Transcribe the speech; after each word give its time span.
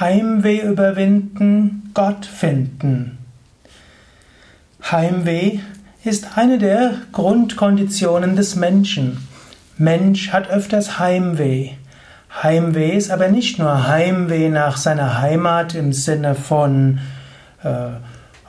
Heimweh 0.00 0.60
überwinden, 0.60 1.90
Gott 1.94 2.26
finden. 2.26 3.18
Heimweh 4.82 5.60
ist 6.04 6.36
eine 6.36 6.58
der 6.58 6.94
Grundkonditionen 7.12 8.36
des 8.36 8.56
Menschen. 8.56 9.26
Mensch 9.78 10.32
hat 10.32 10.50
öfters 10.50 10.98
Heimweh. 10.98 11.70
Heimweh 12.42 12.90
ist 12.90 13.10
aber 13.10 13.28
nicht 13.28 13.58
nur 13.58 13.88
Heimweh 13.88 14.50
nach 14.50 14.76
seiner 14.76 15.20
Heimat 15.20 15.74
im 15.74 15.92
Sinne 15.92 16.34
von 16.34 16.98
äh, 17.62 17.88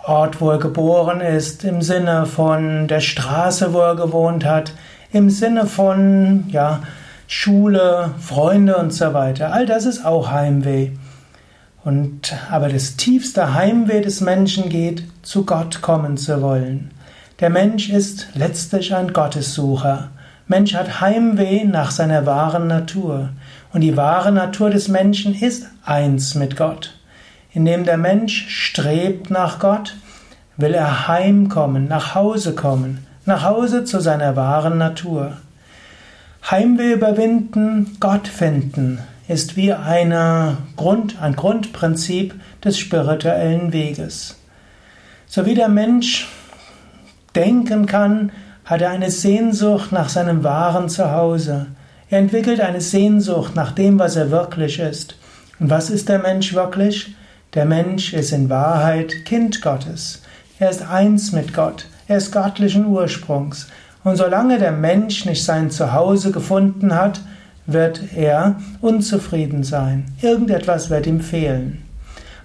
Ort, 0.06 0.42
wo 0.42 0.52
er 0.52 0.60
geboren 0.60 1.22
ist, 1.22 1.64
im 1.64 1.82
Sinne 1.82 2.26
von 2.26 2.88
der 2.88 3.00
Straße, 3.00 3.74
wo 3.74 3.80
er 3.80 3.96
gewohnt 3.96 4.46
hat, 4.46 4.74
im 5.14 5.30
Sinne 5.30 5.66
von 5.66 6.46
ja, 6.50 6.82
Schule, 7.28 8.12
Freunde 8.20 8.76
und 8.78 8.94
so 8.94 9.14
weiter. 9.14 9.54
All 9.54 9.66
das 9.66 9.86
ist 9.86 10.06
auch 10.06 10.32
Heimweh. 10.32 10.92
Und, 11.88 12.36
aber 12.52 12.68
das 12.68 12.98
tiefste 12.98 13.54
Heimweh 13.54 14.02
des 14.02 14.20
Menschen 14.20 14.68
geht, 14.68 15.04
zu 15.22 15.46
Gott 15.46 15.82
kommen 15.82 16.18
zu 16.18 16.42
wollen. 16.42 16.92
Der 17.40 17.50
Mensch 17.50 17.90
ist 17.90 18.28
letztlich 18.34 18.94
ein 18.94 19.14
Gottessucher. 19.14 20.10
Mensch 20.48 20.76
hat 20.76 21.00
Heimweh 21.00 21.64
nach 21.64 21.92
seiner 21.92 22.26
wahren 22.26 22.68
Natur. 22.68 23.30
Und 23.72 23.80
die 23.80 23.96
wahre 23.96 24.34
Natur 24.34 24.70
des 24.70 24.90
Menschen 24.90 25.34
ist 25.34 25.68
eins 25.86 26.36
mit 26.36 26.58
Gott. 26.58 27.00
Indem 27.54 27.86
der 27.86 27.98
Mensch 27.98 28.50
strebt 28.50 29.30
nach 29.30 29.58
Gott, 29.58 29.96
will 30.58 30.74
er 30.74 31.08
heimkommen, 31.08 31.88
nach 31.88 32.16
Hause 32.16 32.54
kommen, 32.54 33.08
nach 33.24 33.46
Hause 33.46 33.86
zu 33.86 34.02
seiner 34.02 34.36
wahren 34.36 34.78
Natur. 34.78 35.38
Heimweh 36.52 36.92
überwinden, 36.92 37.96
Gott 38.02 38.28
finden, 38.28 39.00
ist 39.28 39.56
wie 39.58 39.74
eine 39.74 40.58
Grund, 40.76 41.22
ein 41.22 41.36
Grundprinzip 41.36 42.36
des 42.64 42.78
spirituellen 42.78 43.74
Weges. 43.74 44.38
So 45.28 45.46
wie 45.46 45.56
der 45.56 45.70
Mensch 45.70 46.28
denken 47.36 47.86
kann, 47.86 48.32
hat 48.64 48.82
er 48.82 48.90
eine 48.90 49.12
Sehnsucht 49.12 49.92
nach 49.92 50.10
seinem 50.10 50.44
wahren 50.44 50.90
Zuhause. 50.90 51.68
Er 52.10 52.20
entwickelt 52.20 52.62
eine 52.62 52.82
Sehnsucht 52.82 53.56
nach 53.56 53.74
dem, 53.74 54.00
was 54.00 54.16
er 54.16 54.32
wirklich 54.32 54.80
ist. 54.80 55.18
Und 55.60 55.70
was 55.70 55.90
ist 55.90 56.10
der 56.10 56.20
Mensch 56.20 56.54
wirklich? 56.54 57.16
Der 57.54 57.66
Mensch 57.66 58.14
ist 58.14 58.32
in 58.32 58.50
Wahrheit 58.50 59.26
Kind 59.26 59.62
Gottes. 59.62 60.22
Er 60.60 60.70
ist 60.70 60.82
eins 60.82 61.32
mit 61.32 61.54
Gott. 61.54 61.88
Er 62.08 62.18
ist 62.18 62.32
göttlichen 62.32 62.86
Ursprungs. 62.86 63.68
Und 64.04 64.16
solange 64.16 64.58
der 64.58 64.72
Mensch 64.72 65.26
nicht 65.26 65.44
sein 65.44 65.70
Zuhause 65.70 66.32
gefunden 66.32 66.96
hat, 66.96 67.20
wird 67.68 68.02
er 68.16 68.56
unzufrieden 68.82 69.64
sein. 69.64 70.06
Irgendetwas 70.22 70.90
wird 70.90 71.06
ihm 71.06 71.20
fehlen. 71.20 71.84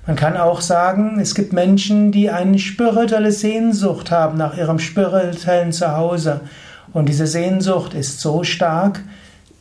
Man 0.06 0.16
kann 0.16 0.36
auch 0.36 0.60
sagen, 0.60 1.20
es 1.20 1.36
gibt 1.36 1.52
Menschen, 1.52 2.10
die 2.10 2.28
eine 2.28 2.58
spirituelle 2.58 3.30
Sehnsucht 3.30 4.10
haben 4.10 4.36
nach 4.36 4.56
ihrem 4.58 4.80
spirituellen 4.80 5.70
Zuhause. 5.70 6.40
Und 6.92 7.08
diese 7.08 7.28
Sehnsucht 7.28 7.94
ist 7.94 8.20
so 8.20 8.42
stark, 8.42 9.00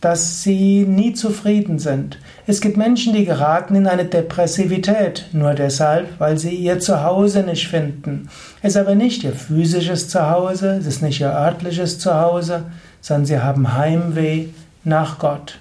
dass 0.02 0.42
sie 0.42 0.84
nie 0.88 1.14
zufrieden 1.14 1.78
sind. 1.78 2.18
Es 2.48 2.60
gibt 2.60 2.76
Menschen, 2.76 3.14
die 3.14 3.24
geraten 3.24 3.76
in 3.76 3.86
eine 3.86 4.06
Depressivität, 4.06 5.28
nur 5.32 5.54
deshalb, 5.54 6.20
weil 6.20 6.40
sie 6.40 6.56
ihr 6.56 6.80
Zuhause 6.80 7.44
nicht 7.44 7.68
finden. 7.68 8.28
Es 8.64 8.72
ist 8.72 8.78
aber 8.78 8.96
nicht 8.96 9.24
ihr 9.24 9.34
physisches 9.34 10.10
Zuhause, 10.10 10.78
es 10.80 10.88
ist 10.88 11.04
nicht 11.04 11.22
ihr 11.22 11.32
örtliches 11.32 12.00
Zuhause, 12.00 12.64
sondern 13.00 13.26
sie 13.28 13.40
haben 13.40 13.78
Heimweh 13.78 14.48
nach 14.84 15.20
Gott. 15.20 15.60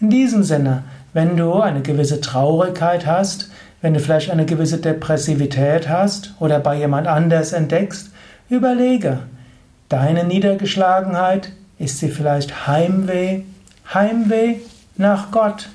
In 0.00 0.10
diesem 0.10 0.42
Sinne, 0.42 0.84
wenn 1.12 1.36
du 1.36 1.54
eine 1.54 1.82
gewisse 1.82 2.20
Traurigkeit 2.20 3.06
hast, 3.06 3.50
wenn 3.80 3.94
du 3.94 4.00
vielleicht 4.00 4.30
eine 4.30 4.46
gewisse 4.46 4.78
Depressivität 4.78 5.88
hast 5.88 6.34
oder 6.40 6.58
bei 6.58 6.76
jemand 6.76 7.06
anders 7.06 7.52
entdeckst, 7.52 8.10
überlege, 8.48 9.20
deine 9.88 10.24
Niedergeschlagenheit, 10.24 11.52
ist 11.78 11.98
sie 11.98 12.08
vielleicht 12.08 12.66
Heimweh? 12.66 13.42
Heimweh 13.92 14.56
nach 14.96 15.30
Gott, 15.30 15.68